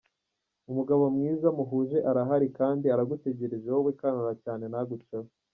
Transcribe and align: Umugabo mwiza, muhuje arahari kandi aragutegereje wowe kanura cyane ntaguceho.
Umugabo 0.69 1.03
mwiza, 1.15 1.47
muhuje 1.57 1.97
arahari 2.09 2.47
kandi 2.59 2.85
aragutegereje 2.93 3.67
wowe 3.73 3.91
kanura 3.99 4.33
cyane 4.43 4.63
ntaguceho. 4.71 5.27